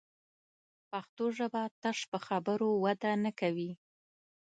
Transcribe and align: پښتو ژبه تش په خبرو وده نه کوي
پښتو 0.91 1.25
ژبه 1.37 1.61
تش 1.81 1.99
په 2.11 2.17
خبرو 2.27 2.69
وده 2.83 3.11
نه 3.23 3.31
کوي 3.39 3.71